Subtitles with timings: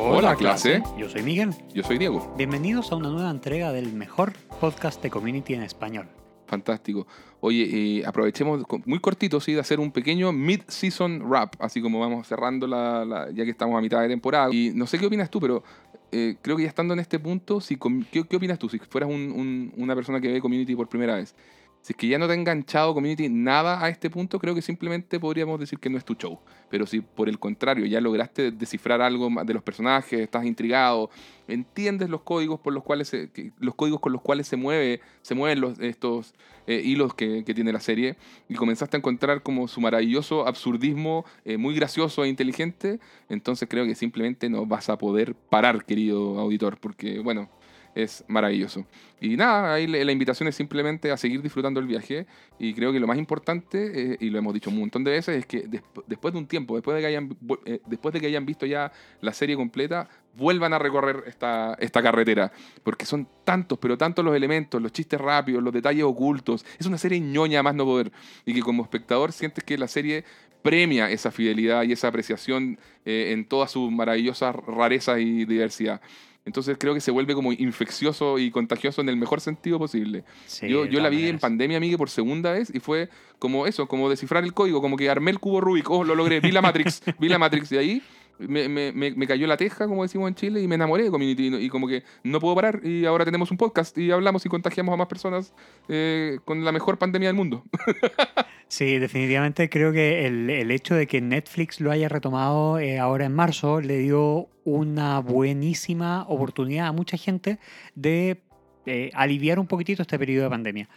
[0.00, 0.82] la clase.
[0.98, 1.50] Yo soy Miguel.
[1.74, 2.34] Yo soy Diego.
[2.36, 6.08] Bienvenidos a una nueva entrega del mejor podcast de community en español.
[6.46, 7.06] Fantástico.
[7.40, 12.26] Oye, eh, aprovechemos muy cortito, sí, de hacer un pequeño mid-season wrap, así como vamos
[12.26, 14.52] cerrando la, ya que estamos a mitad de temporada.
[14.52, 15.62] Y no sé qué opinas tú, pero
[16.10, 17.76] eh, creo que ya estando en este punto, si,
[18.10, 21.34] ¿qué, ¿qué, opinas tú si fueras una persona que ve community por primera vez?
[21.82, 24.60] Si es que ya no te ha enganchado Community nada a este punto, creo que
[24.60, 26.38] simplemente podríamos decir que no es tu show.
[26.68, 31.08] Pero si por el contrario ya lograste descifrar algo de los personajes, estás intrigado,
[31.48, 35.34] entiendes los códigos por los cuales se, los códigos con los cuales se mueve, se
[35.34, 36.34] mueven los, estos
[36.66, 38.16] eh, hilos que, tiene la serie,
[38.48, 43.86] y comenzaste a encontrar como su maravilloso absurdismo eh, muy gracioso e inteligente, entonces creo
[43.86, 47.48] que simplemente no vas a poder parar, querido auditor, porque bueno,
[47.94, 48.86] es maravilloso.
[49.20, 52.26] Y nada, ahí la invitación es simplemente a seguir disfrutando el viaje.
[52.58, 55.38] Y creo que lo más importante, eh, y lo hemos dicho un montón de veces,
[55.38, 55.68] es que
[56.06, 58.90] después de un tiempo, después de, que hayan, eh, después de que hayan visto ya
[59.20, 62.50] la serie completa, vuelvan a recorrer esta, esta carretera.
[62.82, 66.64] Porque son tantos, pero tantos los elementos, los chistes rápidos, los detalles ocultos.
[66.78, 68.10] Es una serie ñoña más no poder.
[68.46, 70.24] Y que como espectador sientes que la serie
[70.62, 76.00] premia esa fidelidad y esa apreciación eh, en todas sus maravillosas rarezas y diversidad.
[76.44, 80.24] Entonces creo que se vuelve como infeccioso y contagioso en el mejor sentido posible.
[80.62, 84.08] yo yo la vi en pandemia, amiga, por segunda vez y fue como eso, como
[84.08, 87.02] descifrar el código, como que armé el cubo Rubik, oh, lo logré, vi la Matrix,
[87.18, 88.02] vi la Matrix y ahí
[88.48, 91.54] me, me, me, cayó la teja, como decimos en Chile, y me enamoré de Community.
[91.56, 92.80] Y, como que no puedo parar.
[92.84, 95.52] Y ahora tenemos un podcast y hablamos y contagiamos a más personas
[95.88, 97.64] eh, con la mejor pandemia del mundo.
[98.70, 103.26] sí, definitivamente creo que el, el, hecho de que Netflix lo haya retomado eh, ahora
[103.26, 107.58] en marzo le dio una buenísima oportunidad a mucha gente
[107.94, 108.40] de
[108.86, 110.88] eh, aliviar un poquitito este periodo de pandemia.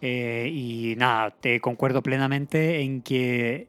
[0.00, 3.68] y nada, te concuerdo plenamente en que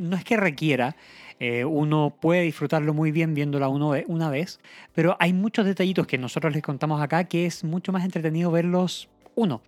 [0.00, 0.96] no es que requiera,
[1.40, 4.60] eh, uno puede disfrutarlo muy bien viéndola uno, una vez,
[4.94, 9.08] pero hay muchos detallitos que nosotros les contamos acá que es mucho más entretenido verlos
[9.34, 9.62] uno.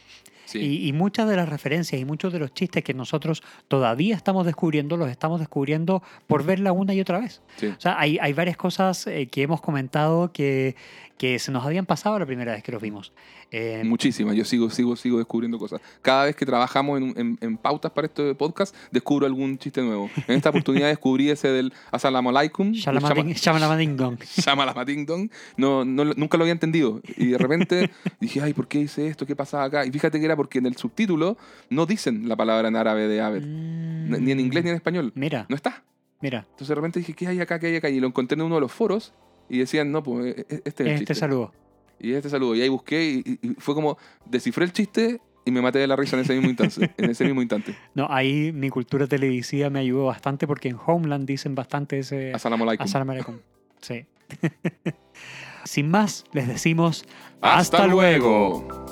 [0.54, 4.96] Y, muchas de las referencias y muchos de los chistes que nosotros todavía estamos descubriendo,
[4.96, 7.42] los estamos descubriendo por verla una y otra vez.
[7.62, 10.76] O sea, hay, hay varias cosas eh, que hemos comentado que,
[11.18, 13.12] que se nos habían pasado la primera vez que los vimos.
[13.52, 15.80] Eh, Muchísimas, yo sigo, sigo, sigo descubriendo cosas.
[16.02, 20.10] Cada vez que trabajamos en, en, pautas para este podcast, descubro algún chiste nuevo.
[20.26, 22.72] En esta oportunidad descubrí ese del Assalamu alaikum.
[22.72, 24.18] Shamalamadingdong.
[24.18, 25.30] Shamalamadingdong.
[25.56, 27.00] No, no, nunca lo había entendido.
[27.16, 27.90] Y de repente
[28.20, 29.26] dije, ay, ¿por qué hice esto?
[29.26, 29.86] ¿Qué pasaba acá?
[29.86, 31.36] Y fíjate que era porque en el subtítulo
[31.70, 33.42] no dicen la palabra en árabe de Aver.
[33.44, 34.24] Mm.
[34.24, 35.12] Ni en inglés ni en español.
[35.14, 35.47] Mira.
[35.48, 35.82] No está.
[36.20, 36.47] Mira.
[36.50, 37.58] Entonces de repente dije, ¿qué hay acá?
[37.58, 37.88] ¿Qué hay acá?
[37.88, 39.12] Y lo encontré en uno de los foros
[39.48, 41.52] y decían, no, pues e, e, este es el Este saludo.
[41.98, 42.54] Y este saludo.
[42.54, 46.16] Y ahí busqué y, fue como, descifré el chiste y me maté de la risa
[46.16, 46.92] en ese mismo instante.
[47.03, 47.74] en ese mismo instante.
[47.94, 52.34] No, ahí mi cultura televisiva me ayudó bastante porque en Homeland dicen bastante ese...
[52.34, 52.86] Assalamu alaikum.
[53.10, 53.38] alaikum.
[53.80, 54.04] Sí.
[55.64, 57.04] Sin más, les decimos...
[57.41, 58.85] ¡Hasta, luego.